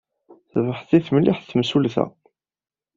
[0.51, 2.05] Tebḥet-it mliḥ temsulta.